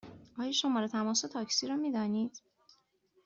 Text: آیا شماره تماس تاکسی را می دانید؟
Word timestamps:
آیا 0.39 0.51
شماره 0.61 0.87
تماس 0.87 1.21
تاکسی 1.21 1.67
را 1.67 1.75
می 1.75 1.91
دانید؟ 1.91 2.41